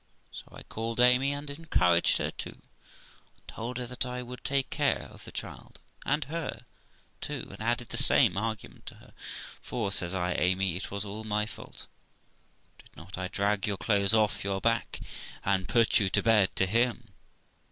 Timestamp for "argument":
8.35-8.87